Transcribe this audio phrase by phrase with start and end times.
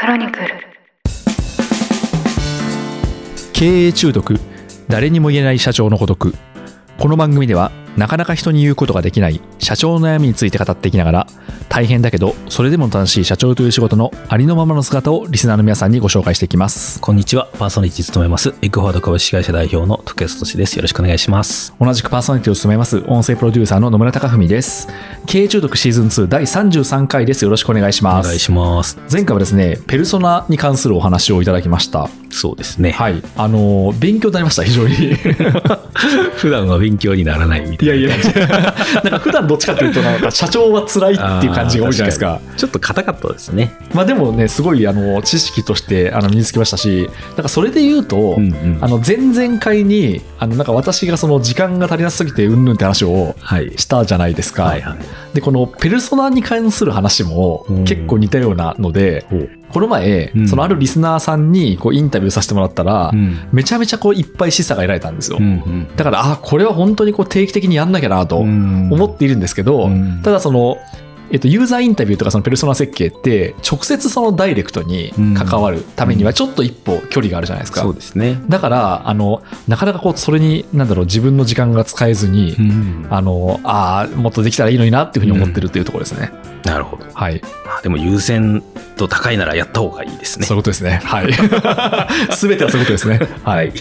[0.00, 0.46] クロニクル。
[3.52, 4.38] 経営中毒。
[4.86, 6.34] 誰にも言えない社長の孤独。
[7.00, 11.26] この番組ではなかなか人に言うことができない社長の悩みについて語っていきながら
[11.68, 17.48] 大変だけどそれでも楽しい社長という仕事のありのままの姿をリスナーの皆さんにご紹介していきますこんにちは。
[17.58, 18.50] パーソナリティ務めます。
[18.62, 20.76] エッグフォワード株式会社代表の徳安俊です。
[20.76, 21.74] よろしくお願いします。
[21.80, 24.88] 同じくパーソナリティを務めます音声プロデューサーの野村貴文です
[25.26, 28.98] 経営中毒シーズン2第33回ですよろしくお願いしおます願いします。
[29.10, 32.92] 前回はですねペルソナに関するお話をいただきましたそうですね。
[32.92, 35.14] はいあのー勉強になりました非常に
[36.36, 37.87] 普段は勉強にならないみたいな。
[37.88, 38.16] いやいや、
[39.02, 42.40] なんか普段どっちかっていうと、なんか社長は辛いっていう感じが多いじゃないですか。
[42.56, 43.76] ちょっと硬かったですね。
[43.94, 53.72] まあでもね、すごいあの知識としてあの身につきましたし、なんかそれで言うと、うんうんあの前々回に、あのなんか私がその時間が足りなすぎてうんぬんって話をはい。
[53.76, 54.64] したじゃないですか。
[54.64, 55.34] はいはい。
[55.34, 59.24] で、このペルソナに関する話もうん結構似たようなので、
[59.72, 63.48] この前、うんそのあるリスナーさんにこうインタビューさせてもらったら、うん。
[63.52, 65.38] めちゃめちゃこういっぱい示唆が得られたんですよ。
[65.40, 65.96] うんうん。
[65.96, 70.78] だから、あ、これは本当にこう定期的にやんなきゃなと思思っているんですけど、うんただその、
[71.30, 77.82] えっと、ユーザーインタビューとかそのペルソナ設計って直接そのダイレクトに関わるためにはちょっと一歩距離があるじゃないですか。
[77.82, 78.40] そうですね。
[78.48, 86.32] だからあのなかなかこうそれになんだろう自分の時間が使えずに、んあのあーもっとできたらいいのになっていうふうに思ってるっていうところですね。
[86.64, 87.04] なるほど。
[87.12, 88.62] はい、まあでも優先
[88.96, 90.46] 度高いならやった方がいいですね。
[90.46, 91.00] そういうことですね。
[91.04, 91.32] はい。
[92.34, 93.20] すべてはそういうことですね。
[93.44, 93.72] はい。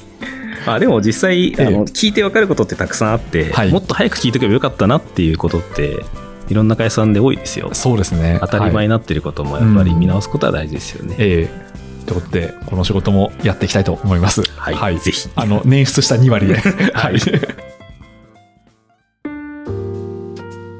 [0.65, 6.03] まあでも実際、ええあの聞いて分かることってたくさんあって、はいもっと早く聞いておけばよかったなっていうことって
[6.49, 7.69] いろんな会社さんで多いですよ。
[7.73, 8.37] そうですね。
[8.41, 11.15] 当たり前はいになっていることもやっぱり見直すことは大事ですよね。
[11.19, 11.67] ええ
[12.07, 14.41] ということで、この仕事もやっていきたいと思います。
[14.55, 16.55] はいぜひあの、捻出した2割で。
[16.93, 17.19] はい。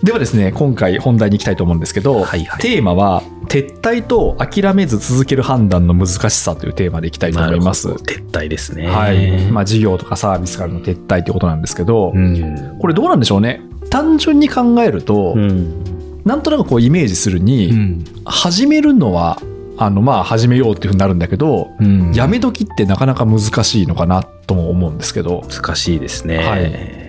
[0.07, 8.87] ではですね、今回本題に行きたいと思うんですけど、はいはいテーマは、撤退と諦めず続ける判断の難しさというテーマでいきたいと思います撤退ですね。
[8.87, 9.51] はい。
[9.51, 12.77] まあ、事業とかサービスからの撤退ということなんですけど、うん。
[12.79, 13.59] これどうなんでしょうね？
[13.89, 16.23] 単純に考えると、うん。
[16.23, 18.05] なんとなくこうイメージするに、うん。
[18.23, 19.41] 始めるのは、
[19.77, 26.37] あの、まあ、始めようっていうふうになるんだけど、うんやめ時ってなかなか難しいのかなとも思うんですけど、難しいですね。
[26.37, 27.06] はい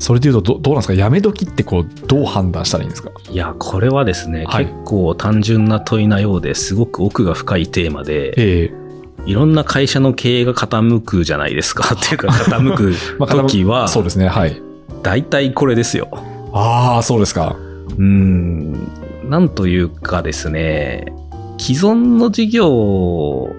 [0.00, 0.94] それでいうとどどうなんですか？
[0.94, 3.10] やめ時ってこうどう判断したらいいんですか？
[3.30, 4.64] いや、これはですね、はい。
[4.66, 8.80] 結構単純な問いなようですごく奥が深いテーマで、ええ。
[9.26, 11.84] いろんな会社の経営が傾くじゃないですか。
[11.94, 14.60] っていうか、傾く まあ時は、そうですねはい。
[15.02, 16.08] 大体これですよ。
[16.52, 17.54] ああそうですか。
[17.90, 18.88] うーん、
[19.28, 21.12] なんというかですね、
[21.58, 23.54] 既存の事業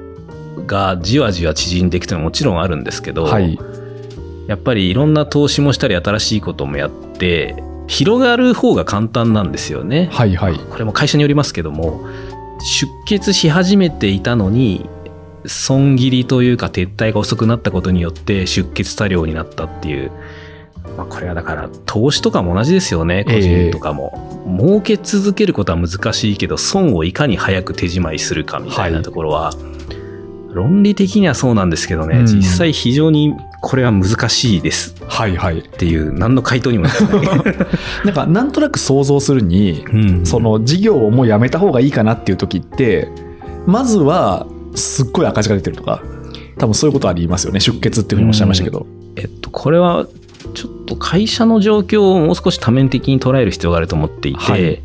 [0.65, 3.59] がじわじわ縮んでいくというのはもちろんあるんですけど、はい
[4.51, 7.55] やっぱりいろんな投資もしたり新しいこともやって、
[7.87, 10.09] 広がる方が簡単なんですよね。
[10.11, 12.01] はいはいこれも会社によりますけども、
[12.59, 14.89] 出血し始めていたのに、
[15.45, 20.11] 損切りというか撤退が遅くなったことによって出血多量になったっていう。
[20.97, 24.43] まあ、これはだから投資とかも同じですよね、個人とかも。
[24.59, 29.53] 儲け続けることは難しいけど、損をいかに早く手仕舞いするかみたいなところは、
[30.53, 34.95] 論理的にはそうなんですけどね、うん実際非常にこれは難しいです。
[35.07, 35.59] はいはい。
[35.59, 37.25] っていう、何の回答にもなってない。
[38.05, 40.25] なんかなんとなく想像するに、うん。
[40.25, 43.07] その事業をもうやめた方がいいかなっていう時って
[43.67, 46.01] まずはすっごい赤字が出てるとか
[46.57, 47.59] 多分そういうことありますよね。
[47.59, 48.85] 出血っていうふうにおっしゃいましたけど、
[49.15, 50.07] えっと、これは、
[50.53, 54.83] ちょっと会社の状況をもう少し多面的に捉える必要があると思っていて、はい。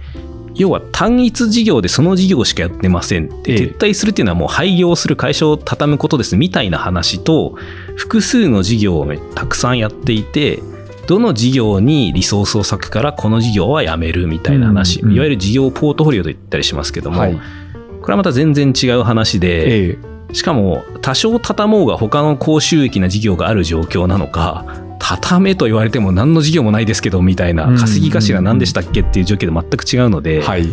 [0.55, 3.59] 要は単一事業でその事業しかやってませんって、ええ。
[3.59, 7.57] 撤退するっていうのはもう廃業する会社を畳むことですみたいな話と、
[7.97, 10.63] 複数の事業をたくさんやっていて、
[11.07, 17.35] どの事業にリソースを割くからこの事業はやめるみたいな話、うんうんいわゆる事業ポートフォリオと言ったりしますけども、はい。
[17.35, 19.99] これはまた全然違う話で、え
[20.31, 20.35] え。
[20.35, 24.65] しかも多少畳もうが他の高収益な事業がある状況なのか
[24.99, 30.67] 畳めと言われても何の事業もないですけどみたいなうん稼ぎ頭何でしたっけっていう状況で全く違うので、はい。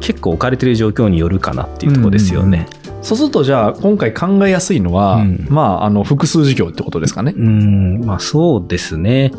[0.00, 2.66] 結構置かれてる状況によるかなっていうところですよね。
[3.00, 5.46] そうするとじゃあ今回考えやすいのは、うん。
[5.48, 7.32] まああの複数事業ってことですかね。
[7.36, 8.04] うーん。
[8.04, 9.32] まあそうですね。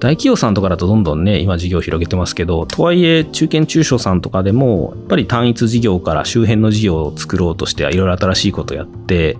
[0.00, 9.36] 大企業さんとかだとどんどんね、今事業を広げてますけど、とはいえ中堅中小さんとかでも、やっぱり単一事業から周辺の事業を作ろうとしてはいろいろ新しいことをやって、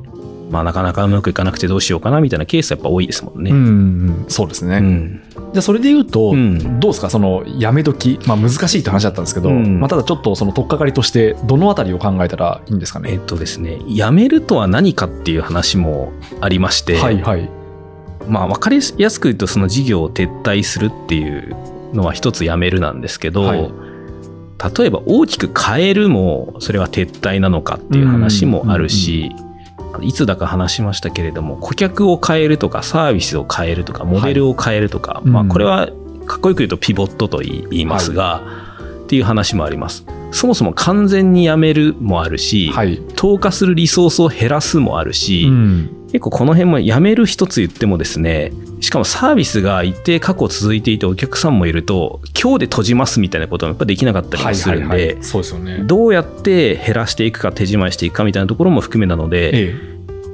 [0.50, 3.50] まあなかなかうまくいかなくてどうしようかなみたいなケースはやっぱ多いですもんね。
[3.50, 4.24] うんうん。
[4.28, 5.22] そうですね、うん。
[5.34, 6.80] じゃあそれで言うと、うん。
[6.80, 7.08] どうですか？
[7.08, 9.80] そのやめ時、まあ、難しいって話だったんですけど、うん。
[9.80, 13.12] まあ、ただちょっとその取っかかりとしてどのあたりを考えたらいいんですかね？
[13.12, 17.48] えっとですね、辞めるとは何かっていう話もありまして、はいはい。
[18.28, 21.56] まあ分かりやすく言うとその事業を撤退するっていう
[21.94, 23.72] のは一つ辞めるなんですけど、はい。
[24.78, 29.32] 例えば大きく変えるもそれは撤退なのかっていう話もあるし、
[30.02, 35.88] いつだか話しましたけれども顧客を変えるとかサービスを変えるとかモデルを変えるとか、まあ、これは
[36.26, 38.42] かっこよく言うとピボットと言いますが、
[39.04, 40.04] っていう話もあります。
[40.30, 43.02] そもそも完全にやめるもあるし、はい。
[43.16, 46.00] 投下するリソースを減らすもあるし、うん。
[46.12, 55.82] 結構この辺もやめる一つ言ってもですね、しかもサービスが一定過去続いていてお客さんもいると、今日で閉じますみたいなこともやっぱできなかったりもするんで、そうですよね。
[55.84, 59.89] どうやって減らしていくか手仕まいしていくかみたいなところも含めなので、ええ。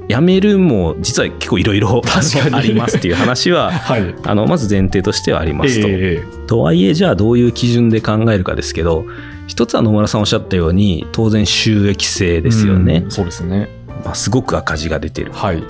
[0.09, 2.01] やめるも実は結構いろいろ
[2.53, 4.15] ありますっていう話は、 はい。
[4.25, 5.89] あのまず前提としてはありますと。
[5.89, 9.05] えとはいえじゃあどういう基準で考えるかですけど
[9.49, 13.69] 一つは野村さんおっしゃったように当然収益性えですよねうん、そうですね。
[14.05, 15.63] まあ、すごく赤字が出てるはい。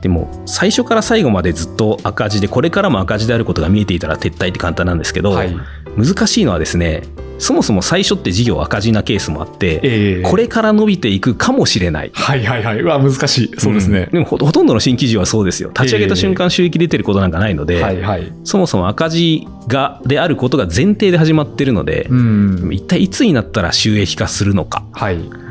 [0.00, 5.56] でも最初から最後までずっと赤字でこれからも赤字であることが見えていたら撤退って簡単なんですけど、はい。
[5.96, 7.02] 難しいのはですね
[7.38, 12.80] そもそも最初って事業赤字なケースもあって、ええこれから伸びていくかもしれないはいはいはい。
[12.80, 13.54] うわ、難しい。
[13.58, 14.10] そうですねん。
[14.10, 18.32] でもほほとんどの新規事業はそうですよ立ち上げた瞬間収益出てることなんかないので、はいはい。
[18.44, 22.70] そもそも赤字がであることが前提で始まってるので、うん。
[22.72, 25.47] 一体いつになったら収益化するのかはい。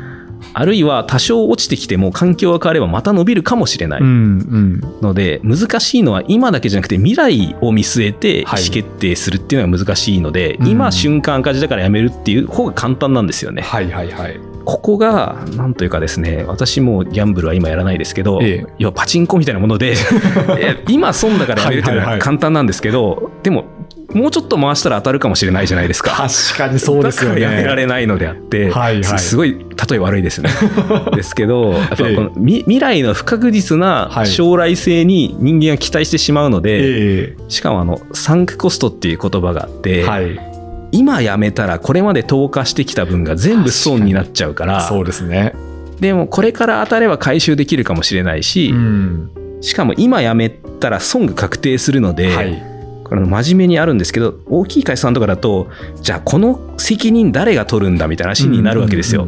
[0.54, 4.10] あるいは多少落ちてきても環境が変わればまた伸びるかもしれないうんう
[4.88, 5.00] ん。
[5.02, 13.62] ので難しいのは今だけじゃなくて未来を見据えて意はい思決定するっていうのが難しいので、うん今瞬間赤字だからやめるっていう方が簡単なんですよね。
[13.62, 14.38] はいはいはい。
[14.64, 19.94] ここがなんというかですね私もギャンブルは今やらないですけど、ええ要はパチンコみたいなもので
[20.60, 23.64] え今損だからやめるっていうのは簡単なんですけど、でも
[24.14, 26.12] もうちょっと回したら当たるかもしれないじゃないですか。
[26.12, 27.42] 確かにそうですよね。
[27.42, 30.48] やめられないのであって、はいはいすすごい例え悪いですね。
[31.14, 40.40] ですけど、 やっぱこええのみ未来の不確実なはい将来性に人間が期待してしまうので、えしかもあのサンクコストっていう言葉があって、えはい。
[40.90, 45.52] 今やめたらこれまで投下してきた分が全部損になっちゃうから、そうですね。
[46.00, 49.30] でもこれから当たれば回収できるかもしれないし、ん。
[49.60, 52.77] しかも今やめたら損が確定するので、はい。
[53.08, 55.68] これ真面目にあるんですけど大きい会社さんとかだと
[56.02, 59.26] じゃあこの責任誰が取るんだみたいな話になるわけですよ。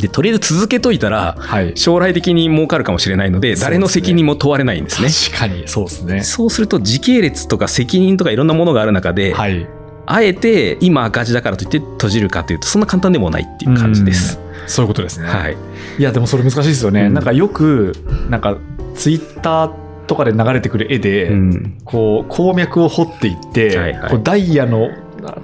[0.00, 1.72] でとりあえず続けといたらはい。
[1.76, 5.08] 将来的に儲かるかもしれないので誰の責任も問われないんですね。
[5.08, 6.22] 確かに、そうですね。
[6.22, 9.66] そうすると時系列とか責任とかいろんなものがある中で、はい。
[10.04, 14.40] あえて今赤字だからといって閉じるかというとそんな簡単でもないっていう感じです。
[14.66, 15.28] そういうことですね。
[15.28, 15.56] はい、
[15.98, 17.02] いや、でもそれ難しいですよね。
[17.02, 17.94] うんなんかよく、
[18.28, 18.56] なんか、
[18.94, 19.81] ツイッター
[20.12, 24.90] とかで流れてくる絵で、うんこう、鉱脈を掘っていって、はいはいこうダイヤの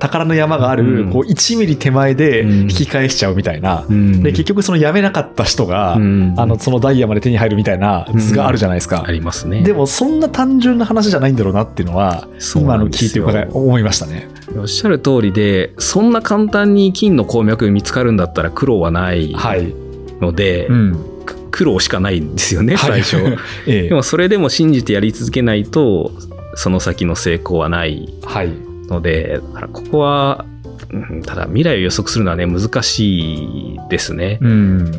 [0.00, 3.86] 宝の山がある、こう1ミリ手前で引き返しちゃうみたいな。
[3.88, 9.04] うんで、結局そのやめなかった人が、うんあの、そのダイヤまで手に入るみたいな図があるじゃないですか。
[9.06, 9.62] ありますね。
[9.62, 12.26] でも、そんな単純な話じゃないんだろうなっていうのは、
[12.56, 13.20] 今の聞いて
[13.52, 14.28] 思いましたね。
[14.56, 19.72] おっしゃる通りでそんな簡単に金の鉱脈見つかるんだったら苦労はないはい。
[20.20, 21.04] ので、うん。
[21.58, 23.16] く苦労しかないんですよね最初。
[23.16, 26.12] は いええでもそれでも信じてやり続けないと
[26.54, 28.52] その先の成功はないはい。
[28.88, 30.44] のでだからここは、
[30.90, 34.38] うんただ未来を予測するのはね難しいですね。
[34.40, 34.92] うん。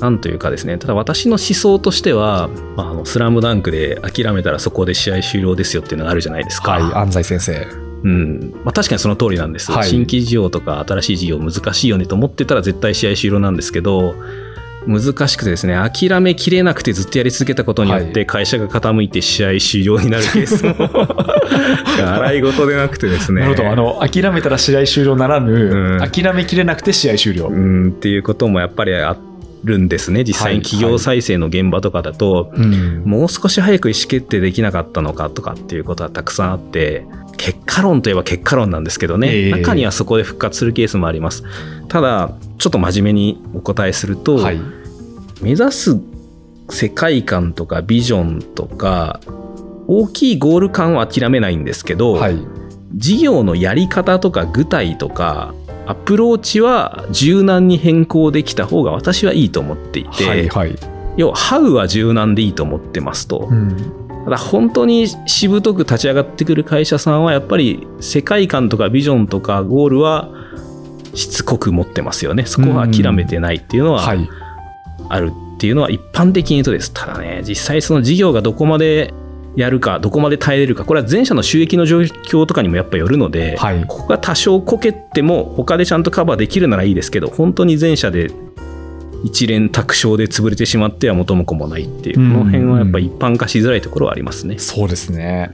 [0.00, 6.72] なんというかですねただ私の思想としては「まあ、あのスラムダンクで諦めたらそこで試合終了ですよっていうのがあるじゃないですか。
[6.72, 6.82] はい。
[6.94, 7.66] 安西先生。
[8.04, 14.14] うんまあ、確かにその通りなんです、はい新規事業とか新しい事業難しいよねと思ってたら絶対試合終了なんですけど
[14.86, 20.74] 難しくてですね諦めきれなくてずっとやり続けたことによっはて会社が傾いて試合終了になるケースも
[22.14, 23.70] 洗い事でなくてですねなるほど。
[23.70, 27.46] あの、諦めたら試合終了ならぬ、うん諦めきれなくて試合終了。
[27.48, 29.16] うんっていうこともやっぱりあ
[29.64, 33.02] るんですね実際に企業再生の現場とかだと、うん。
[33.04, 37.06] もう少し早く意思決定できなかったのかとかっていうことはたくさんあって
[37.36, 41.42] 結果論といえば結果論なんですけどね、ええ中にはそこで復活するケースもあります
[41.88, 44.60] ただちょっと真面目にお答えすると、はい。
[45.42, 46.00] 目指す
[46.70, 49.20] 世界観とかビジョンとか
[49.86, 52.38] 大きいゴール感は諦めないんですけど、はい。
[52.94, 55.52] 事業のやり方とか具体とか
[55.86, 60.48] アプローチは柔軟に変更できた方が私はいいと思っていて、はい。
[60.48, 60.76] はい。
[61.16, 63.76] 要はハウは柔軟でいいと思ってますと、うん。
[64.24, 70.30] ただ本当にしぶとく立ち上がってくる会社さんはやっぱり世界観とかビジョンとかゴールは
[71.14, 74.00] しつこく持ってますよねそこは諦めてないっていうのは。
[74.00, 74.28] はい
[75.08, 79.12] あるっていうのは一般的に言うとですただね実際その事業がどこまで
[79.56, 80.84] やるかどこまで耐えれるか。
[80.84, 83.84] これは前者の収益の状況とかにもやっぱよるので、はい。
[83.86, 88.30] ここが多少こけても他でちゃんとカバーできるならいいですけど本当に前者で
[89.22, 92.16] 一連卓勝で潰れてしまっては元も子もないっていう。
[92.16, 92.32] こうん。
[92.32, 94.58] の辺はやっぱ一般化しづらいところはありますね。
[94.58, 95.52] そうですね。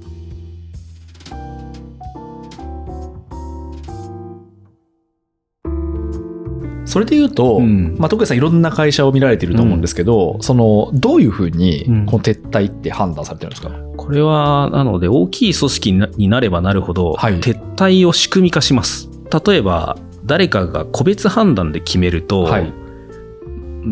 [6.87, 7.95] それで言うと、うん。
[7.99, 12.07] まあ、徳谷さんいろんな会社を見られていると思うんですけど、そのどういうふうにうん。
[12.07, 13.71] この撤退って判断されてるんですか、
[14.11, 17.35] これは、なので、大きい組織になればなるほど、はい。
[17.39, 19.09] 撤退を仕組み化します。
[19.47, 22.73] 例えば、誰かが個別判断で決めると、はい。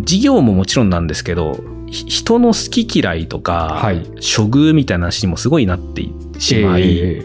[0.03, 4.01] 事業ももちろんなんですけど、ひ人の好き嫌いとか、はい。
[4.07, 6.05] 処遇みたいな話にもすごいなって
[6.41, 7.25] しまい、え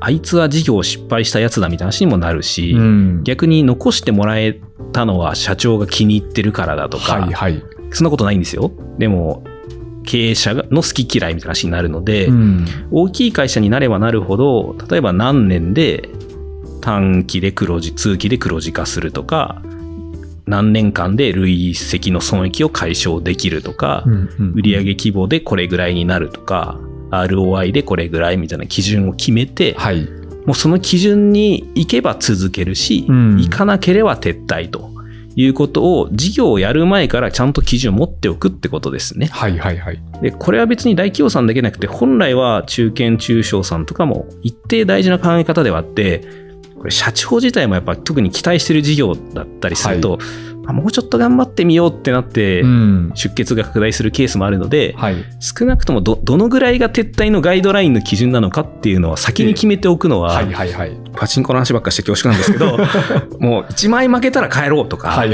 [0.00, 3.24] あいつは事業を失敗したやつだみたいな話にもなるし、ーうん。
[3.24, 4.60] 逆に残してもらえ
[4.92, 8.70] たのは社長が気に入ってるからだとか、はいはい、そんなことないんですよ。
[8.98, 9.44] でも、
[10.08, 12.64] 経営者の好き嫌いみたいな話になるので、うん。
[12.90, 16.08] 大きい会社になればなるほど、例えば何年で
[16.80, 19.60] 短期で黒字、通期で黒字化するとか、
[20.46, 30.08] 何年間で累積の損益を解消できるとか、うんうん売上規模でこれぐらいになるとか、ROI でこれぐらいみたいな基準を決めて、はい。
[30.46, 33.36] もうその基準に行けば続けるし、うん。
[33.36, 34.90] 行かなければ撤退と
[35.36, 39.26] いうことを事業をやる前からちゃんと基準を持っておくってことですね。
[39.26, 46.24] はいはいはいで、これは別に大企業さんだけじゃなくて、本来は中堅中小さんとかも一定大事な考え方ではあって、
[46.76, 50.24] これ社長自体もやっぱ特に期待してる事業だったりすると、あ
[50.72, 53.12] もうちょっと頑張ってみようってなって、うん。
[53.14, 55.16] 出血が拡大するケースもあるので、はい。
[55.40, 60.42] 少なくともど、どのぐらいが撤退のガイドラインの基準なのかっていうのは先に決めておくのは、
[61.14, 62.78] パチンコの話ばっかして恐縮なんですけど、
[63.40, 65.24] もう1枚負けたら帰ろうとか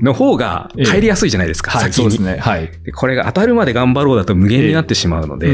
[0.00, 2.04] の方が帰りやすいじゃないですか、はい先に。
[2.04, 2.38] そうですね。
[2.40, 2.70] はい。
[2.84, 5.48] でこれが当たるまで頑張ろうだと無限になってしまうので、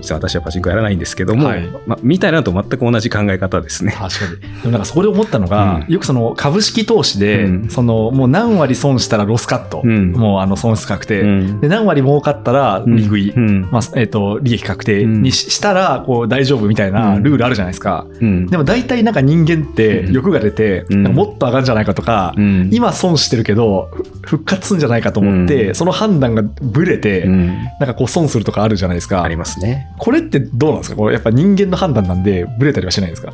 [0.00, 1.68] 実は私はパチンコやらないんですけども、はい。
[1.86, 3.96] まあ、みたいなのと全く同じ考え方ですね。
[3.98, 4.40] 確かに。
[4.40, 5.92] でもなんかそこで思ったのが、うん。
[5.92, 7.68] よくその株式投資で、うん。
[7.68, 9.82] そのもう何割損したらロスカット？
[9.84, 10.12] うん。
[10.12, 11.20] もうあの損失確定。
[11.20, 11.60] うん。
[11.60, 13.30] で、何割儲かったら利食い。
[13.30, 13.68] うん。
[13.70, 18.06] まあ、えっ、と、利益確定にししたら、こう大丈夫みたいなルールあるじゃないですか。
[18.20, 18.46] うん。
[18.46, 20.12] でも大体なんか人間ってうん。
[20.12, 22.70] 欲が出て、もっと上がるんじゃないかとか、うん。
[22.72, 23.90] 今損してるけど、
[24.22, 25.74] ふ復活するんじゃないかと思って、うん。
[25.74, 27.46] その判断がブレて、うん。
[27.46, 29.22] なんかこう損するとかあるじゃないですか。
[29.22, 29.88] ありますね。
[29.98, 30.96] これってどうなんですか？
[30.96, 33.32] これやっぱ人間の判断なんで、ブレたりはしないんですか？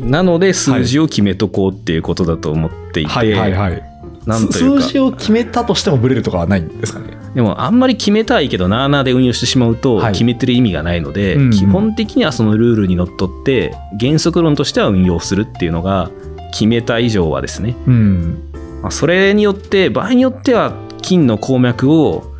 [0.00, 3.89] なので数字を決めとこうっていうことだと思っていて、はいはいはい。
[4.30, 4.82] なんというか。
[4.82, 7.16] 数字を決めたとしてもブレるとかはないんですかね？
[7.34, 10.12] でもあんまり決めたいけどなあなあで運用してしまうとはい。
[10.12, 11.42] 決めてる意味がないので、うん。
[11.42, 16.10] うん基本的にはそのルールにのっとって原則論としては運用するっていうのが
[16.52, 18.52] 決めた以上はですね、うん。
[18.82, 20.72] まあ、それによって場合によっては
[21.02, 22.30] 金の鉱脈を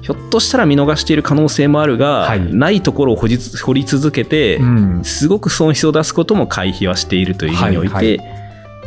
[0.00, 2.52] ひょっとしたら見逃している可能性もあるが、はい。
[2.52, 5.04] ないところを掘り続けて、うん。
[5.04, 8.41] すごく損失を出すことも回避はしているという意味において、はいは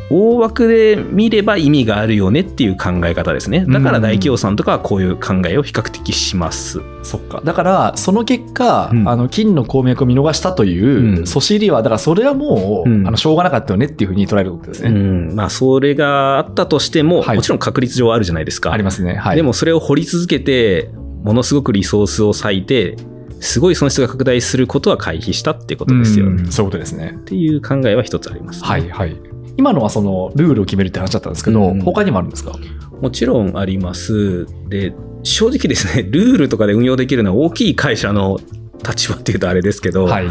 [0.09, 3.65] 大枠で見れば意味があるよねっていう考え方ですね。
[3.67, 6.81] だから大企業さんとかはこういう考えを比較的します。
[7.01, 7.41] そっか。
[7.43, 14.91] だから、その結果、うんあの、金の鉱脈を見逃したというう、んそしりは、だからそれはもう、うんあの、しょうがなかったよねっていうふうに捉えることですうね。
[14.91, 18.71] ん、まあそれがあったとしても、はいもちろん確率上あるじゃないですか。
[18.71, 19.15] ありますね。
[19.15, 19.35] はい。
[19.35, 20.91] でもそれを掘り続けて、
[21.23, 22.95] ものすごくリソースを割いて、
[23.39, 26.43] すごい損失が拡大することは回避したってことですよね。
[26.43, 27.15] うんそういうことですね。
[27.15, 28.67] っていう考えは一つあります、ね。
[28.67, 29.15] はいはい。
[29.57, 32.53] 今のはその、ルールを決めるって話だったんですけど、うん他にもあるんですか？
[33.01, 34.45] もちろんあります。
[34.69, 34.93] で、
[35.23, 38.39] 正直ですね、 ルールとかで運用できるのは大きい会社の
[38.87, 40.25] 立場っていうとあれですけど、はい。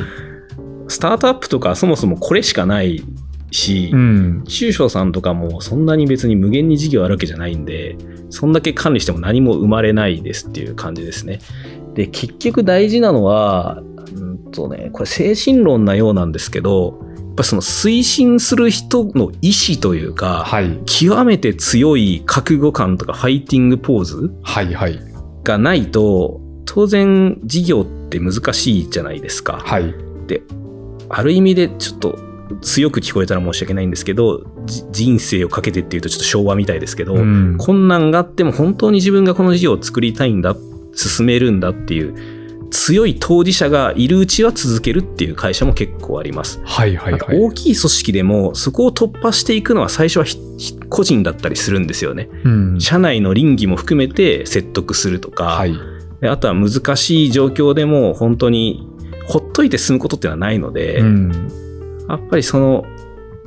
[0.88, 3.02] スタートアップとかそもそもこれしかない
[3.50, 4.43] し、うん。
[4.47, 7.97] 中小さんとかもそんなに別に無限に事業あるわけじゃないんで、
[8.31, 11.38] そんだけ管理しても何も生まれないですっていう感じですね。
[11.95, 13.83] で、結局大事なのは、
[14.16, 17.00] うんとね、これ精神論なようなんですけど、
[17.35, 20.81] ぱその推進する人の意思というか、はい。
[20.87, 24.99] 極めて強い覚悟感とかファイティングポーズはいはい。
[25.43, 29.61] がないと、当然事業って難しいじゃないですか。
[29.64, 29.95] はい。
[31.11, 32.19] ある意味でちょっと
[32.61, 40.57] 強く聞こえたら申し訳ないんですけど、じ人生をかけてっていうとちょっと昭和みたいですけど、うん困難があっても本当に自分がこの事業を作りたいんだ、
[40.95, 42.14] 進めるんだっていう
[42.75, 46.61] 強い当事者がいるうちは続けるっていう会社も結構あります。
[46.64, 47.40] はいはいはい。
[47.40, 50.25] 大きい組織でもそこを突破していくのは最初は
[50.88, 52.28] 個人だったりするんですよね。
[52.45, 55.75] うん社内の倫理も含めて説得するとか、はい。
[56.21, 58.88] であとは難しい状況でも本当に
[59.28, 61.33] ほっといて進むことっていうのはないので、うん。
[62.09, 62.85] やっぱりその、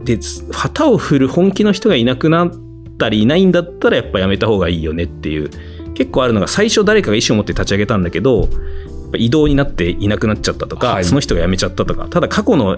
[0.05, 0.19] で、
[0.51, 2.51] 旗を振る本気の人がいなくなっ
[2.97, 5.49] たりいないんだったらやっぱやめた方がいいよねっていう、
[5.93, 8.47] 結構あるのが最初誰かが意思を持って立ち上げたんだけど、
[9.15, 12.77] 移動になっていなくなっちゃったとか、はいその人が辞めちゃったとか、ただ過去の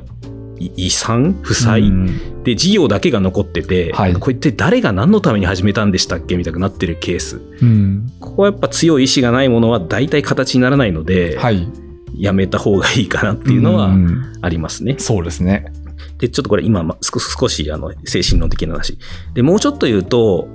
[0.60, 7.42] い遺産負債、うんで事業だけが残ってて、はいこれって誰が何のために始めたんでしたっけみたいになってるケース。
[7.62, 8.12] うん。
[8.20, 11.68] ここはやっぱ強い意志がないものは大体形にならないので、はい。
[12.16, 14.96] やめた方がいいかなっていうのはんありますね。
[14.98, 15.72] そうですね。
[16.18, 18.98] で、ちょっとこれ今、ま少少しあの精神論的な話。
[19.34, 20.48] で、もうちょっと言うと、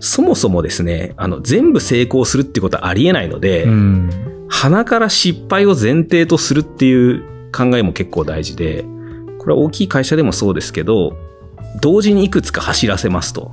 [0.00, 4.10] そもそもですね、あの、全部成功するってことはありえないので、うん。
[4.52, 8.84] 鼻から失敗を前提とするっていう考えも結構大事で、
[9.38, 11.16] これは大きい会社でもそうですけど、
[11.80, 13.52] 同時にいくつか走らせますと。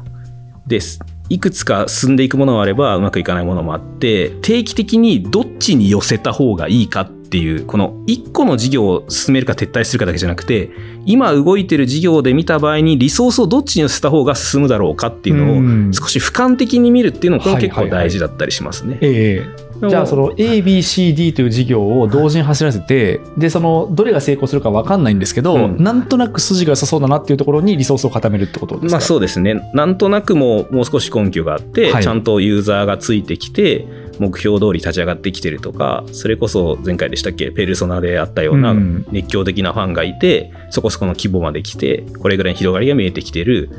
[0.68, 1.00] です。
[1.30, 10.70] いくつか進んでいくものがあればうまくいかないものもあって、定期的にどっちに寄せた方がいいかっていう、この一個の事業を進めるか撤退するかだけじゃなくて、
[11.06, 19.00] 今動いてる事業で見た場合にリソースをどっちに寄せた方が進むだろうかっていうのをうん少し俯瞰的に見るっていうのもこれも結構はいはいはい大事だったりしますね。
[19.02, 25.84] ええじゃあその ABCD という事業を同時に走らせてでそのどれが成功するか分かんないんですけど、うん。
[25.84, 29.72] なんとなく筋が良さそうだなっていうところにリソースを固めるってことですか、まあそうですね。
[29.74, 32.04] なんとなくもうもう少し根拠があって、はい。
[32.04, 33.88] ちゃんとユーザーがついてきて、
[34.20, 39.06] 目標通り立ち上がってきてるとか、それこそ前回でしたっけ、ペルソナであったようなうん。
[39.12, 43.70] 熱狂的なファンがいて、そこそこの規模まで来て、これぐらいの広がりが見えてきてる。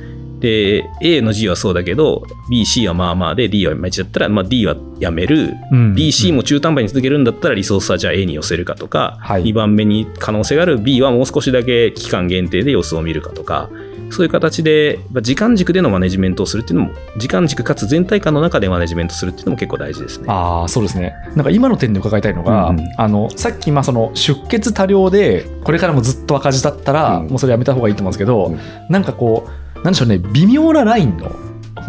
[0.41, 5.55] で、A の G はそうだけど、B、C はまあまあで、D はめちゃったら、まあ D はやめる。
[5.71, 5.95] うん。
[5.95, 9.45] B、C も中途半端に続けるんだったらリソースはじゃあ A に寄せるかとか、はい。
[9.45, 10.79] 2番目に可能性がある。
[10.79, 13.71] B はもう少しだけ期間限定で様子を見るかとか、
[14.11, 20.27] そういう形でまあ時間軸でのマネジメントをするっていうのも、時間軸かつ全体感の中でマネジメントするっていうのも結構大事ですね。
[20.29, 21.15] ああそうですね。
[21.37, 22.89] なんか今の点で伺いたいのが、うんうん。
[22.97, 27.29] あのさっきまあその出血多量でこれからもずっと赤字だったら、うん。
[27.29, 28.59] もうそれやめた方がいいと思うんですけど、うん。
[28.89, 29.51] なんかこう
[29.85, 31.31] なんでしょうね微妙なラインの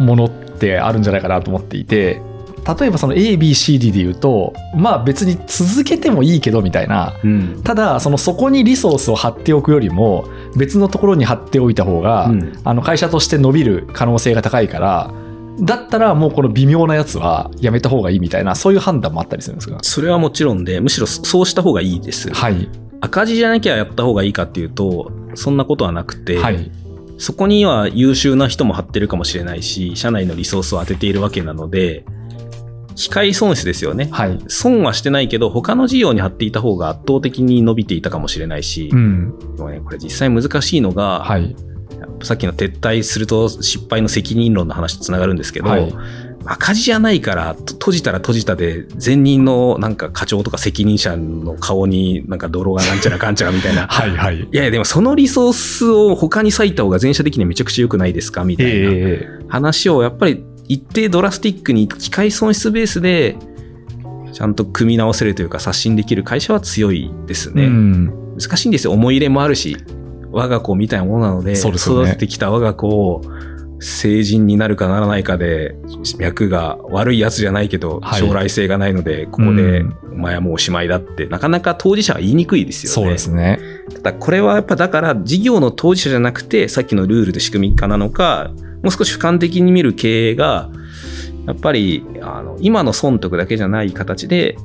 [0.00, 2.22] ものってあるんじゃないかなと思っていて
[2.78, 7.62] 例えばその ABCD で言うとまあ別に続けてもいいけどみたいなうん。
[7.64, 15.12] ただそのそこにリソースを張っておくよりも別のところに張っておいた方が、うんあの会社として伸びる可能性が高いから
[15.60, 19.78] だったらもうこの微妙なやつはやめた方がいいみたいなそういう判断もあったりするんですか？
[19.82, 22.32] それはもちろんで、むしろそうした方がいいです。
[22.32, 22.68] はい
[23.00, 26.70] 赤字じゃなきゃやった方がいいかっていうと、そんなことはなくて、はい
[27.22, 32.04] そこには優秀な人も張ってるかもしれないし、社内のリソースを当てているわけなので、
[32.96, 34.08] 機械損失ですよね。
[34.10, 34.40] はい。
[34.48, 39.38] 損はしてないけど、他の事業に張っていた方が圧倒的に伸びていたかもしれないし、うん。
[39.54, 41.54] でもね、これ実際難しいのが、はい。
[42.24, 45.94] さっきの撤退すると失敗の責任論の話とつながるんですけど、はい
[46.46, 53.86] 赤字じゃないから、と閉じたら閉じたで、前任のなんか課長とか責任者の顔になんか泥がなんちゃらかんちゃらみたいな。
[53.88, 63.36] はいはいいやいや、でもそのリソースを他に割いた方が全社的にはめちゃくちゃ良くないですかみたいなえ話をやっぱり一定ドラスティックに機械損失ベースで
[64.32, 67.66] ちゃんと組み直せるというか刷新できる会社は強いですえね。
[67.66, 68.92] うん難しいんですよ。
[68.92, 69.76] 思い入れもあるし、
[70.30, 73.22] 我が子みたいなものなので、でね育ててきた我が子を
[73.82, 75.74] 成人になるかならないかで、
[76.18, 78.20] 脈が悪いやつじゃないけど、はい。
[78.20, 79.96] 将来性がないので、ここでうん。
[80.12, 82.94] お前はもうおしまいだって、なかなか当事者は言いにくいですよね。
[82.94, 83.58] そうですね。
[83.92, 88.50] ただこれはやっぱだから事業の当事者じゃなくてさっきのルールで仕組み化なのか
[88.82, 90.70] もう少し俯瞰的に見る経営が
[91.46, 94.56] やっぱりあの今の損得だけじゃない形で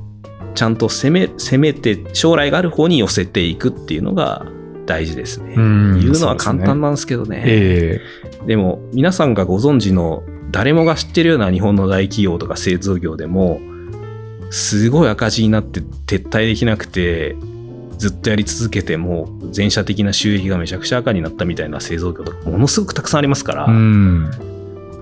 [0.56, 4.46] ちゃんと攻め攻めて将来がある方に寄せていくっていうのが
[4.88, 5.54] 大事ですね。
[5.56, 7.44] うん言うのは簡単ななんですけどね。
[7.46, 8.02] え
[8.48, 13.60] でも皆さんがご存知の誰もが知ってるような日本の大企業とか製造業でも
[14.50, 17.36] すごい赤字になって撤退できなくて
[17.98, 24.32] ずっとやり続けても全社的な収益がめちゃくちゃ赤になったみたいな製造業とかものすごくたくさんありますから、えうん。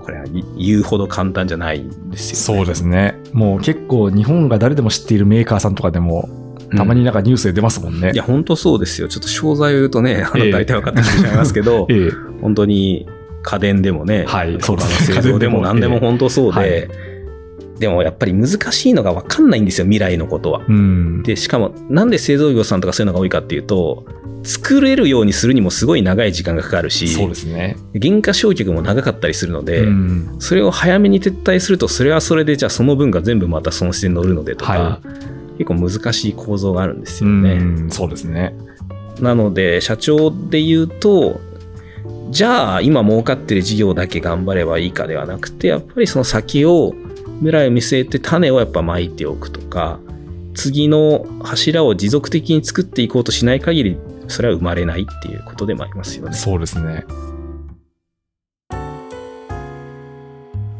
[0.02, 0.24] これは
[0.56, 3.20] 言うほど簡単じゃないんですよ、そうですね。
[3.32, 6.28] もう結構日本が誰でも知っているメーカーさんとかでも
[6.76, 9.08] たまになんかニュースで出ますもんね、いや本当そうですよ。
[9.08, 12.10] ちょっと商材を言うとねあのええ大体分かってしまいますけど、 ええ。
[12.40, 13.06] 本当に
[13.42, 16.88] 家電でもね、はいそう他です製造でも何でも本当そうで、はい。
[17.78, 20.62] でもやっぱり難しいのが分かんないんですよ未来のことは。
[20.66, 21.22] うん。
[21.22, 24.04] でしかもなんで製造業さんとかそういうのが多いかっていうと
[24.42, 30.36] 作れるようにするにもすごい長い時間がかかるしそうですね、原価償却も長かったりするので、うん。
[30.38, 35.00] それを早めに撤退するとそれはそれでじゃあその分が全部また損失に乗るのでとか、は
[35.58, 37.54] 結構難しい構造があるんですうよね。
[37.56, 38.54] んそうですね
[39.20, 41.40] なので社長で言うと
[42.30, 46.94] じゃあ今儲かってる事業だけ頑張ればいいかではなくてやっぱりその先を
[47.38, 49.98] 未来を見据えて種をやっぱまいておくとか
[50.54, 56.34] 次の柱を持続的に作っていこうとしない限りそれは生まれないっていうことでもありますよね。
[56.34, 57.04] そうですね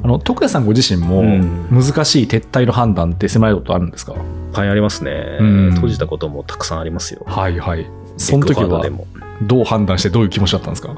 [0.03, 4.15] あの徳谷さんご自身もうん難しい撤退の判断って狭いことあるんですか、
[4.61, 5.71] はいありますね、うん。
[5.75, 7.23] 閉じたこともたくさんありますよ。
[7.27, 7.87] はいはい。
[8.17, 8.85] その時は
[9.43, 10.97] どう判断してどういう気持ちだったんですか？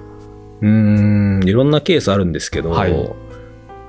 [0.61, 1.49] うーん。
[1.49, 2.92] いろんなケースあるんですけど、はい。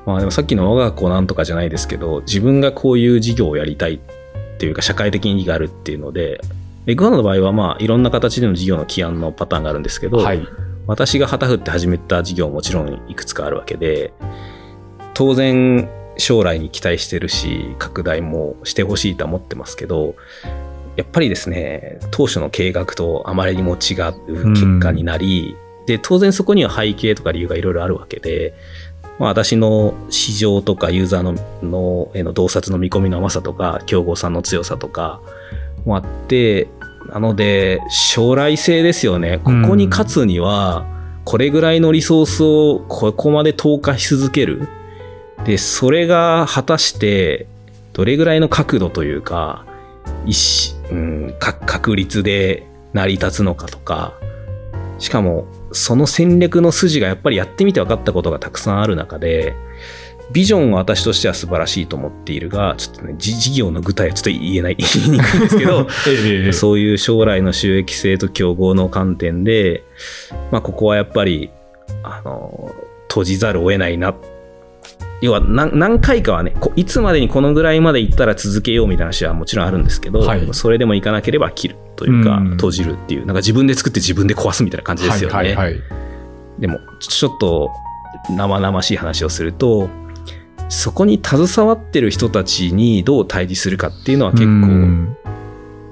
[0.05, 3.99] まあでもさっきの我が子なんとかじゃないですけど、自分がこういう事業をやりたいっ
[4.57, 6.41] ていうか、社会的に意義があるっていうので、
[6.87, 10.47] エッグファンドの場合は、まあ、いろんな形での事業の起案のパターンがあるんですけど、はい。
[10.87, 14.11] 私が旗振って始めた事業ももちろんいくつかあるわけで、
[15.13, 15.87] 当然
[16.19, 20.15] 将来に期待してるし、拡大もしてほしいとは思ってますけど、
[20.95, 23.93] やっぱりですね、当初の計画とあまりにも違
[24.27, 25.55] う結果になり、
[25.87, 28.53] で、当然そこには背景とか理由がいろいろあるわけで、
[29.17, 35.21] まあ、私の市場とかユーザーののへの洞察の見込みの甘さとか、競合さんの強さとか
[35.85, 36.67] もあって、
[37.11, 39.39] なので、将来性ですよね。
[39.39, 40.85] ここに勝つには、
[41.25, 44.67] これぐらいのリソースをここまで投下し続ける。
[45.49, 47.47] で、それが果たして、
[47.93, 49.65] どれぐらいの角度というか、
[50.23, 50.95] 意思、う
[51.31, 54.13] ん、か確率で成り立つのかとか、
[54.99, 59.55] しかも、その戦略の筋がやっぱりやってみて分かったことがたくさんある中で、
[60.31, 69.83] ビジョンは私としては素晴らしいと思っているが、ちょっとね、じ事業の具体はちょっと言えない、 言いにくいんですけど、 ええそういう将来の収益性と競合の観点で、
[70.51, 71.49] まあ、ここはやっぱり、
[72.03, 72.71] あの、
[73.07, 74.13] 閉じざるを得ないな。
[75.21, 85.35] 要は何、何回かはね、こいつまでにこのぐらいまで行ったら続けようみたいな話はもちろんあるんですけど、はいそれでも行かなければ切るというか、うん閉じるっていう、なんか自分で作って自分で壊すみたいな感じですよね。
[85.35, 85.81] はいはいはい。
[86.59, 87.69] でも、ちょっと
[88.29, 89.89] 生々しい話をすると、
[90.69, 95.17] そこに携わってる人たちにどう対峙するかっていうのは結う構ん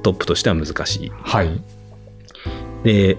[0.04, 1.12] トップとしては難しい。
[1.24, 1.50] はい。
[2.84, 3.18] で、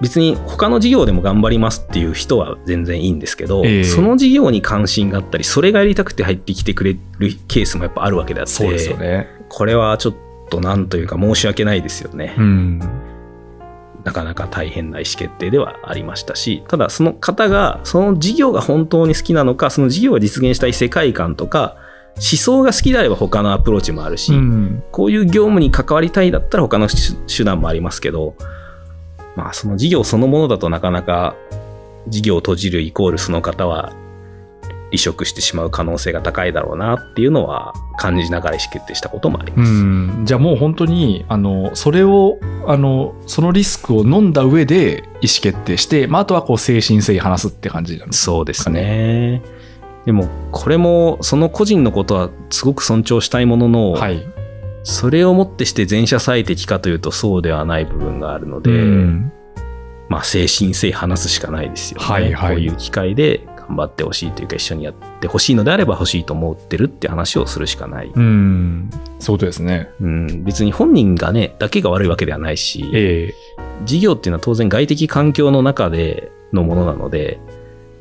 [0.00, 9.28] 別に他の事業でも頑張りますっていう人は全然いいんですけど、ええその事業に関心があったり、それがやりたくて入ってきてくれるケースもやっぱあるわけであって、そうですよね。
[9.48, 10.14] これはちょっ
[10.50, 12.34] となんというか申し訳ないですよね。
[12.38, 12.78] うん。
[14.04, 21.76] なかなか大変な意思決定ではありましたし、ただその方が、その事業が本当に好きなのか、その事業が実現したい世界観とか、
[22.16, 28.34] 思想が好きであれば他のアプローチもあるし、うんこういう業務に関わりたいだったら他の手手段もありますけど、
[29.40, 31.34] まあその事業そのものだとなかなか
[32.08, 33.94] 事業を閉じるイコールその方は
[34.90, 39.72] 離職してしまう可能性が高いだろうなっていうのは感じながら意思決定したこともありうます。
[39.72, 49.40] ん、じゃあもう本当にあのそれをあのそのリスクを飲んだ上で意思決定して、まあ、あとはこう精神性話すって感じなんですそうですね。
[50.04, 54.26] でもこれもその個人のことはすごく尊重したいものの、はい、
[54.82, 59.32] それをもってして全社最適かというとそうではない部分があるので、うん
[60.08, 62.04] まあ精神性話すしかないですよね。
[62.04, 68.10] はいはいこういう機会で頑張ってほしいというか一緒にやってほしいのであれば欲しいと思ってるって話をするしかない。
[68.12, 68.90] うん、
[69.20, 69.88] そうですね。
[70.00, 73.34] うん、別に本人がね、だけが悪いわけではないし、ええ
[73.84, 77.40] 事業っていうのは当然外的環境の中でのものなので、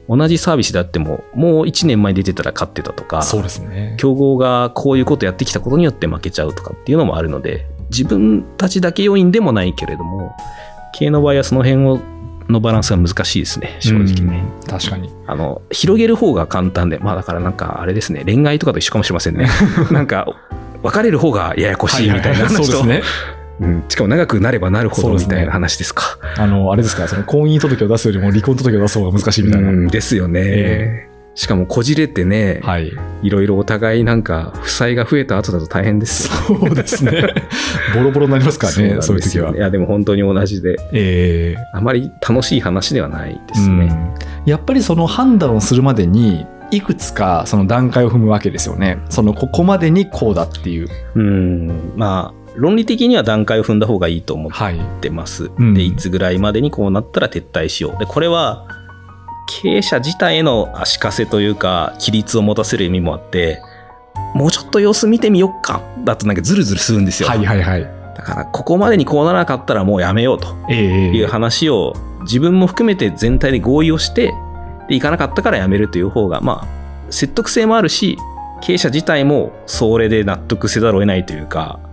[0.09, 3.95] 同じサービスであっても、もう1年前に出てたら勝ってたとか、そうですね。
[3.99, 10.35] 競合がこういうことやってきたことによって負けちゃうとかっていうのもあるので、自分たちだけ要因でもないけれども、
[10.93, 11.99] 経営の場合はその辺を
[12.49, 14.43] のバランスが難しいですね、正直ね。
[14.61, 15.09] うん確かに。
[15.27, 19.47] あの、広げる方が簡単で、まあだからなんかあれですね、恋愛とかと一緒かもしれませんね。
[19.91, 20.27] なんか、
[20.81, 23.01] 別れる方がややこしいみたいな話と、そうですね。
[23.61, 26.17] うんしかも長くなればなるほどみたいな話ですか。
[26.37, 29.69] あの、あれですか、その婚姻届を出すよりも離婚届を出す方が難しいみたいな。
[29.69, 30.41] うんですよね。
[30.45, 32.91] えしかもこじれてね、はい。
[33.21, 36.57] いろいろお互いなんか負債が増えた後だと大変ですよ。
[36.57, 37.23] そうですね。
[37.95, 39.55] ボロボロになりますからね、そういう時は。
[39.55, 39.57] い。
[39.57, 44.13] や、でも本当に同じで、ええあまり楽しい話ではないですね。
[44.23, 48.99] うんやっぱりその判断をするまでにいくつかその段階を踏むわけですよね。
[49.09, 50.87] そのここまでにこうだっていう。
[51.15, 54.79] うん、まあ、論理的には段階を踏んだ方がいいと思っはい。
[55.01, 55.49] てます。
[55.57, 57.99] うんで、いつぐらいまでにこうなったら撤退しよう。
[57.99, 58.65] で、これは、
[59.63, 63.61] 経営者自体への足かせというか、規律を持たせる意味もあって、
[64.35, 67.29] もうちょっと様子見てみよっか、だとなんかズルズルするんですよ。
[67.29, 67.81] はいはいはい。
[68.15, 71.93] だから、ここまでにこうならなかったらもうやめようとええいう話を、
[72.23, 74.33] 自分も含めて全体で合意をして、
[74.87, 76.67] で、いかなかったからやめるという方が、まあ、
[77.09, 78.17] 説得性もあるし、
[78.61, 81.88] 経営者自体もそれで納得せざるを得ないというか、じ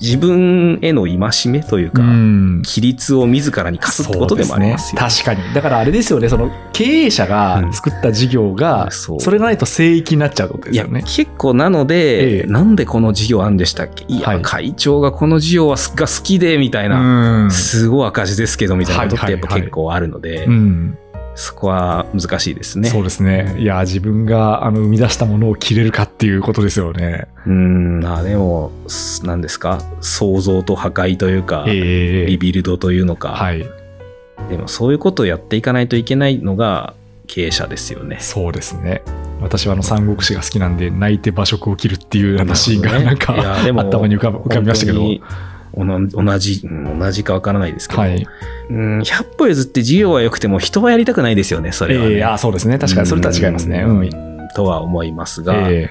[0.00, 1.18] 自分への戒
[1.52, 2.62] めというか、うん。
[2.62, 5.02] 規律を自らに課すってことでもありますよ。
[5.02, 5.08] ね。
[5.08, 5.54] 確かに。
[5.54, 11.02] だからあれですよね、その経営者が作った事業が、うんそれがないと聖域になっちゃうことですよね。
[11.02, 14.04] 結構なので、ええなんでこの事業あんでしたっけ？
[14.08, 17.50] いや、はい会長がこの事業はすが好きで、みたいな、うん。
[17.50, 20.98] すごい赤字ですけど、みたいなことってやっぱはいはいはい結構あるので、うん。
[21.36, 22.88] そこは難しいですね。
[22.88, 23.56] そうですね。
[23.58, 27.26] いや、自分があの生み出したものを切れるかっていうことですよね。
[27.46, 29.80] うん、まあでも、す何ですか？
[30.00, 33.66] 創造と破壊というか、えリビルドというのか、はい。
[34.48, 36.94] でもそういうことをやっていかないといけないのが
[37.26, 38.18] 経営者ですよね。
[38.20, 39.02] そうですね。
[39.40, 45.02] 私はあの三国志が好きなんで、泣いて馬食を切るっていうシーンがなんか、いやでも頭に浮かぶ浮かびましたけど。
[45.76, 48.26] 同じ、うん同じかわからないですけど、はい。
[48.70, 52.78] うん、100歩譲って授業は良くても人はやりたくないですよね、それは、ねええあ、そうですね。
[52.78, 53.82] 確かにそれとは違いますね。
[53.86, 54.00] うん。
[54.00, 55.90] うんとは思いますが、え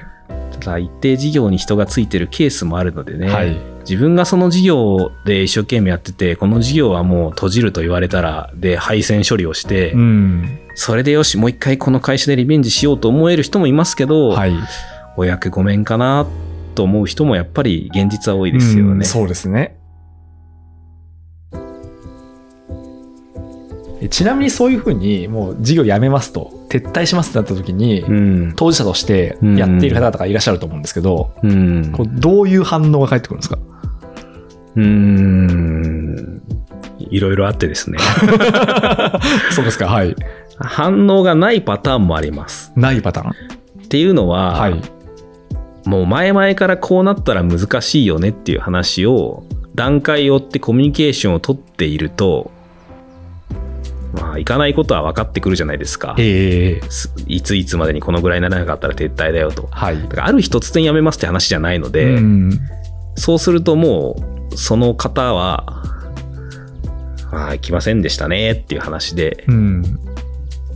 [0.52, 3.56] ただ一定事業に人がついてるケースもあるのでね、えはい。
[3.80, 10.58] 自分がその事業で一生懸命やってて、この事業はもう閉じると言われたら、で、配線処理をして、うん。
[10.74, 14.54] それでよし、もう一回この会社でリベンジしようと思える人もいますけど、はい。
[15.16, 16.26] お役御免かな
[16.74, 18.90] と思う人もやっぱり現実は多いですよね。
[18.92, 19.76] うんそうですね。
[24.00, 28.52] えちなみにそういうふうにもう事業やめますと撤退しますってなった時に、うん。
[28.56, 31.92] 当事者としてやっている方々がいらっしゃると思うんですけど、うん。
[31.92, 33.58] こうどういう反応が返ってくるんですか？
[34.76, 36.42] うーん。
[36.98, 37.98] いろいろあってですね。
[39.52, 40.14] そうですかはい
[40.58, 42.72] 反応がないパターンもあります。
[42.76, 43.30] ないパターン？
[43.30, 44.80] っていうのは、はい
[45.84, 49.44] もう前々からこうなったら難しいよねっていう話を
[49.74, 52.50] 段階を追ってコミュニケーションを取っていると、
[54.14, 56.14] まあ、いかないことは分かってくるじゃないですか。
[56.18, 59.68] ええすいついつまでにこのぐらいならなかったら撤退だよと。
[59.70, 62.60] はいだからある日突然辞めますって話じゃないので、うん
[63.16, 64.16] そうするとも
[64.50, 65.82] う、その方は、
[67.30, 69.82] まあ、来ませんでしたねっていう話で、うん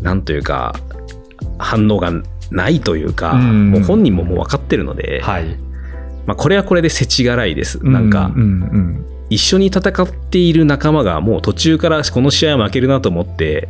[0.00, 0.74] なんというか、
[1.58, 2.12] 反応が
[2.50, 3.70] ないというか、うん。
[3.70, 5.56] もう本人ももう分かってるので、はい。
[6.26, 7.84] まあ、これはこれで世知辛いです。
[7.84, 13.68] なんかう、ん一緒に戦っている仲間がもう途中からこの試合は負けるなと思って、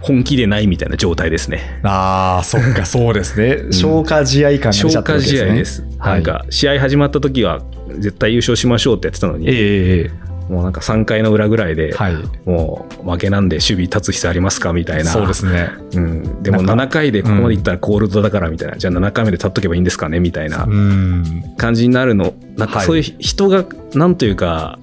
[0.00, 1.80] 本気でないみたいな状態ですね。
[1.82, 3.72] ああそっか そうですね。
[3.72, 5.48] 消化試合感が出ちゃ消化ったわけですね。
[5.48, 5.84] 試合です。
[5.98, 6.12] はい。
[6.14, 7.60] なんか、試合始まった時は
[7.98, 15.10] 絶対優勝しましょうってやってたのに、ええもうなんか3回の裏ぐらいで、はいもう負けなんで守備立つ必要ありますかみたいな。
[15.10, 16.42] そうですねうん。
[16.42, 18.76] でもなんか7回でここまでいったらコールドだからみたいな。
[18.76, 22.34] じゃあ7回目で立っとけばいいんですかねみたいなうん感じになるの。
[22.56, 24.78] なんかはいそういう人が、なんというか、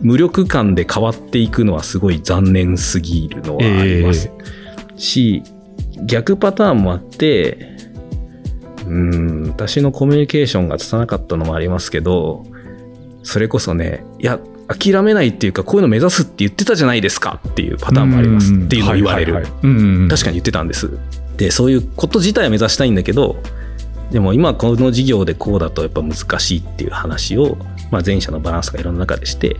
[0.00, 4.30] 無力感で変わっていくのはすごい残念すぎるのはあります。
[4.96, 5.42] し、
[6.04, 7.72] 逆パターンもあって、
[8.86, 12.44] うん、私のコミュニケーションが拙なかったのもありますけど、
[13.22, 14.40] それこそね、いや、
[14.74, 18.54] 諦めないっていうか、こういうの目指すって言ってたじゃないですかっていうパターンもあります。
[18.54, 19.34] っていうのを言われる。
[19.34, 20.90] 確かに言ってたんです。
[21.36, 23.42] で、そういうこと自体は目指したいんだけど、
[24.10, 27.56] でも今この事業でこうだとやっぱ難しいっていう話を、
[27.90, 29.56] まあ前者のバランスがいろんな中でして、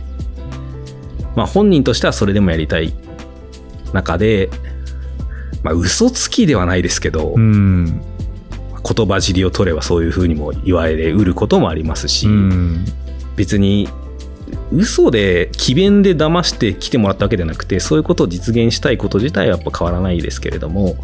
[1.35, 2.93] まあ本人としてはそれでもやりたい
[3.93, 4.49] 中で、
[5.63, 8.01] まあ嘘つきではないですけど、うん。
[8.85, 12.85] 言葉尻を取ればそういうふうにも言われうることもありますし、うん。
[13.35, 13.89] 別に
[14.71, 20.95] 嘘で詭弁で騙して来てもらったわけじゃなくてそういうことを実現したいこと自体はやっぱ変わらないですけれども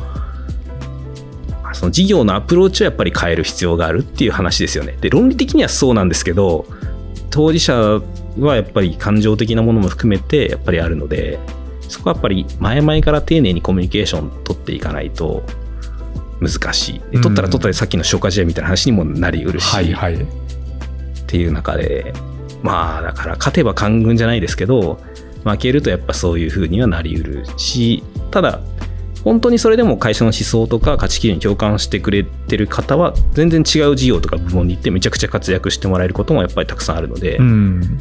[1.74, 4.98] その事業のアプローチをやっぱり変える必要があるっていう話ですよね。
[5.00, 6.66] で論理的にはそうなんですけど
[7.30, 8.02] 当事者
[8.40, 11.40] はやっぱり感情的なものも含めてやっぱりあるので
[11.88, 15.44] そこはやっぱり前々から丁寧にコミュニケーション取っていかないと
[16.42, 17.00] 難しい。
[17.12, 20.16] で取ったら取ったでさっきの消化試合みたいな話にもなりうるし、はいはい。
[20.16, 20.26] っ
[21.28, 22.14] ていう中で
[22.62, 25.00] まあだから勝てば官軍じゃないですけど
[25.43, 28.60] 負けるとやっぱそういう風にはなりうるしただ
[29.24, 38.00] 本当にそれでも会社の思想とか価値基準に共感してくれてる方は全然違う事業とか部門に行ってめちゃくちゃ活躍してもらえることもやっぱりたくさんあるので、うん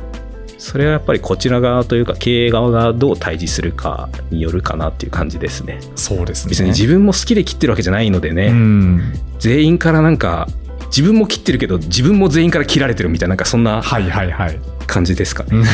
[0.59, 5.79] それはやっぱりこちら側というか経営側がどう対峙するかによるかなっていう感じですね。
[5.95, 6.51] そうですね。
[6.51, 9.15] 別に自分も好きで切ってるわけじゃないのでね、うん。
[9.39, 10.49] 全員からなんか
[10.89, 14.61] 自分も切ってるけど自分も全員から切られてるみたいななんかそんなはいはいはい。
[14.87, 15.65] 感じですかね。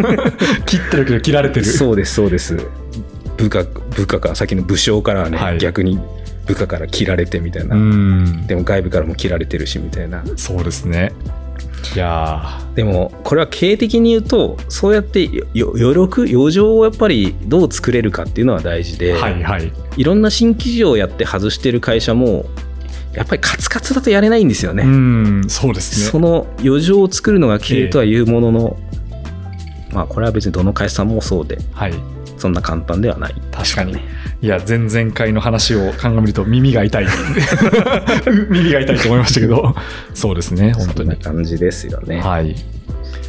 [0.66, 1.66] 切ってるけど切られてる。
[1.66, 2.56] そうですそうです。
[3.36, 5.58] 部下部下からさっきの武将からはね、はい。
[5.58, 5.98] 逆に
[6.46, 8.46] 部下から切られてみたいな、うん。
[8.46, 10.24] でも外部からも切られてるしみたいな。
[10.36, 11.12] そうですね。
[11.94, 19.72] いやでもこれは経営的に言うとそうやって余力余剰をやっぱりどう作れるかっていうのは大事で、ーはいはい。
[19.96, 22.46] いろんな新規事業をやって外してる会社も
[23.16, 24.82] やっぱりカツカツだとやれないんですよね。
[24.84, 26.10] うんそうですね。
[26.10, 28.76] その余剰を作るのが経営とはいうものの、
[29.92, 31.94] まあこれは別にどの会社さんもそうではい。
[32.36, 33.34] そんな簡単ではない。
[33.50, 33.94] 確かに。
[34.42, 37.06] いや前々回の話を鑑みると耳が痛い。
[38.50, 39.74] 耳が痛いと思いましたけど。
[40.12, 41.20] そうですね本当そんなに。
[41.20, 42.20] 感じですよね。
[42.20, 42.54] はい。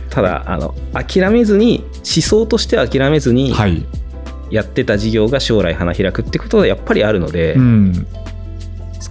[0.09, 3.85] ただあの諦めずに思想として諦めずにはい。
[4.51, 8.07] やってた事業が将来花開くってことはやっぱりあるので、うん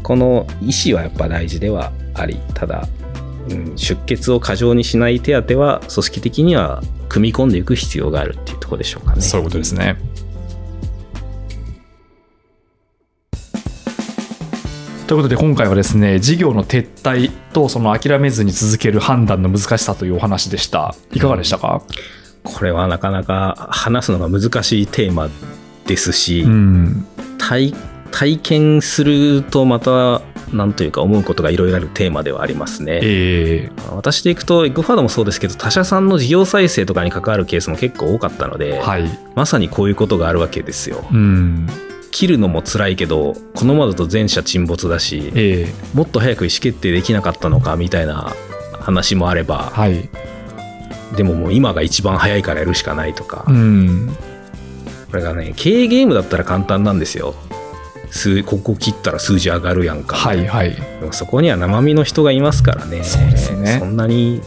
[0.02, 2.86] この意思はやっぱ大事ではありただ、
[3.50, 9.22] うん、出血を過剰にしない手当は組織的には組み込んでいく必要があるっていうところでしょうかね。
[9.22, 9.96] そういうことですね。
[15.06, 20.96] ということで今回はですね事業の撤退とその諦めずに続ける判断の難しさというお話でした。
[21.12, 21.82] いかがでしたか、
[22.42, 25.28] これはなかなか話すのが難しいテーマ
[25.86, 27.06] ですし、うん、
[27.38, 27.72] 体
[28.10, 33.00] 体験するとまたなんというか思うことがいろいろあるテーマではありますね。
[33.02, 41.04] え私でいくとエッグファードもそうですけど他社さんの事業再生とかに関わるケースも結構多かったので、ー、はい、まさにこういうことがあるわけですよ。
[41.10, 41.66] うん、
[42.12, 48.32] 切るのも辛いけどこのままだと全社沈没だしえー、もっと早く意思決定できなかったのかみたいな
[48.80, 50.08] 話もあればはい、
[51.16, 54.16] でももう今が一番早いからやるしかないとか、うん、
[55.10, 57.34] これがね経営ゲームだったら簡単なんですよ
[58.16, 63.04] 数ここ切ったら数字上がるやんか、はい、はい、でもそこには生身の人がいますからね。
[63.04, 63.78] そうですね。
[63.78, 64.40] そんなに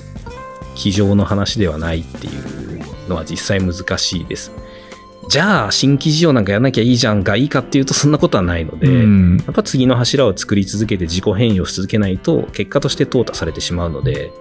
[0.76, 4.52] 机上の話ではないっていうのは実際難しいです。
[5.30, 9.38] じゃあ新規事業なんかやらなきゃいいじゃんがいいかっていうとそんなことはないので、うん。
[9.38, 14.32] やっぱ次の柱を作り続けて自己変異をし続けないと結果として淘汰されてしまうので、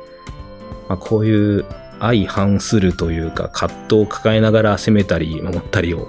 [0.88, 1.67] まあ、こういう
[2.01, 6.09] 相反するというか葛藤を抱えながら攻めたり守ったりを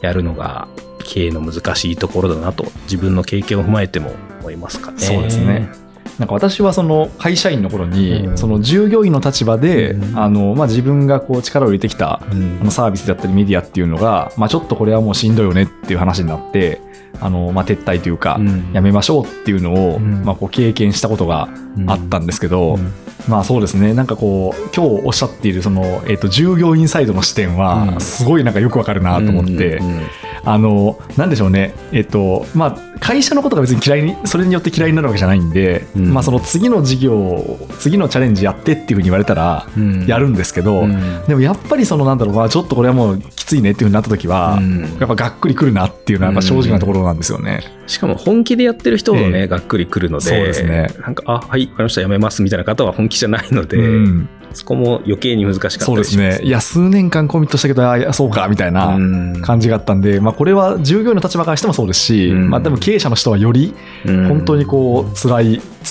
[0.00, 0.68] やるのが
[1.02, 4.98] 経営の難しいところだなと自分の経験を踏まえても思いますかね。
[4.98, 5.70] そうですね。
[6.18, 8.38] なんか私はその会社員の頃に、うん。
[8.38, 10.18] その従業員の立場で、うん。
[10.18, 12.58] あのまあ、自分がこう力を入れてきたうん。
[12.60, 16.80] あのサービスだったりメディアっていうのが、まあ、ちょっとこれはもうしんどいよねっていう話になって
[17.20, 18.72] あの、まあ、撤退というか、うん。
[18.72, 20.24] やめましょうっていうのを、うん。
[20.24, 21.48] まあ、こう経験したことが
[21.86, 22.92] あったんですけど、うん
[23.28, 23.94] まあそうですね。
[23.94, 27.56] なんかこう今日おっしゃっているその、えっと従業員サイドの視点うん。
[27.56, 30.02] はすごいなんかよくわかるなと思って、うんうん
[30.44, 31.72] あのなんでしょうね。
[31.92, 36.12] えっとまあ会社のことが別に嫌いにそれによって嫌いになるわけじゃないんで、うん。
[36.12, 40.06] まあその次の事業を次のチャレンジやってっていうふうに言われたらうん。
[40.06, 41.24] やるんですけど、うん。
[41.26, 44.80] でもやっぱりそのなんだろう、まあ、ちょっとこれはもうきついねっていうふうになった時は、うん。
[44.98, 47.62] やっぱがっくりくるなっていうのはやっぱ正直なところなんですよね。
[47.86, 49.48] しかも本気でやってる人ほどね、ええ。
[49.48, 50.88] がっくりくるので、そうですね。
[51.00, 54.28] なんか、あ、はい、わかりました、やめますみたいな方は本気じゃないので、うん。
[54.54, 56.40] そこも余計に難しかったそうですね。
[56.42, 59.40] いや、数年間コミットしたけど、あいやそうか、みたいなうん。
[59.42, 62.50] 感じがあったんで、まあ、これは従業員の立場からしてもそうですし、うん。
[62.50, 64.28] まあ、でも経営者の人はより、うん。
[64.28, 65.44] 本当にこう、辛い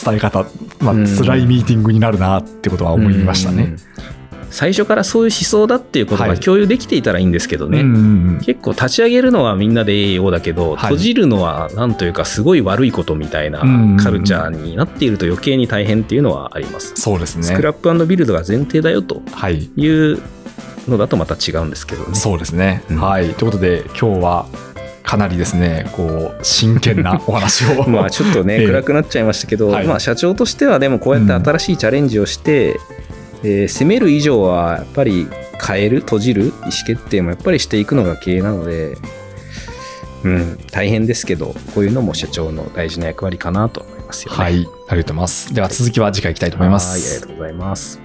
[0.06, 0.46] 伝え方、
[0.80, 1.08] まあ、うん。
[1.08, 3.76] 辛いミーティングになるなってことは思いましたね。
[4.52, 16.94] うん最初からそういう思想だっていうことはいが共有できていたらいいんですけどね、うんうんうん結構立ち上げるのはみんなでいいようだけど、はい閉じるのはなんというかすごい悪いことみたいなうんカルチャーになっていると余計に大変っていうのはあります。
[16.96, 17.44] そうですね。
[17.44, 19.70] スクラップビルドが前提だよとはい。
[19.76, 20.20] いう
[20.88, 22.16] のだとまた違うんですけどね。
[22.16, 22.84] そうですね。
[22.90, 23.34] うんはい。
[23.36, 24.46] ということで、今日は、
[25.04, 27.84] かなりですね、こう、真剣なお話を。
[27.90, 32.80] まあちょっとね、 ええ暗くなっちゃいましたけど、はいまあ社長としてはでもこうやって新しいチャレンジをして、
[33.44, 35.28] えー攻める以上はやっぱり
[35.66, 38.96] 変える閉じる意思決定もやっぱりしていくのが経営なので、
[40.24, 44.38] うん、大変ですけどこういうのも社長の大事な役割かなと思いますよね。
[44.38, 44.54] はい。
[44.54, 45.54] ありがとうございます。
[45.54, 47.28] では、続きは次回いきたいと思いまはいありすが。
[47.28, 48.00] とうございます。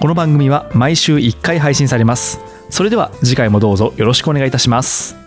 [0.00, 2.40] この番組は毎週1回配信されます。
[2.70, 5.21] それでは次回もどうぞよろしくお願いいたします。